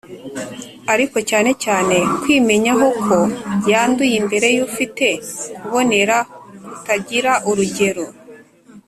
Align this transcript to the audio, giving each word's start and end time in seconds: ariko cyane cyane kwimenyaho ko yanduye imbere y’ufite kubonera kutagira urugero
ariko 0.93 1.17
cyane 1.29 1.51
cyane 1.63 1.95
kwimenyaho 2.21 2.87
ko 3.05 3.17
yanduye 3.71 4.15
imbere 4.21 4.47
y’ufite 4.55 5.05
kubonera 5.57 6.17
kutagira 6.73 7.31
urugero 7.49 8.05